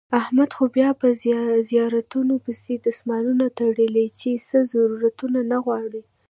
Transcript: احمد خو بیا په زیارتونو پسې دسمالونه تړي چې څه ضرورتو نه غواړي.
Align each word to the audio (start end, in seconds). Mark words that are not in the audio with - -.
احمد 0.21 0.49
خو 0.55 0.63
بیا 0.75 0.89
په 1.01 1.07
زیارتونو 1.69 2.33
پسې 2.45 2.73
دسمالونه 2.85 3.45
تړي 3.59 4.05
چې 4.19 4.29
څه 4.47 4.57
ضرورتو 4.73 5.25
نه 5.51 5.57
غواړي. 5.65 6.01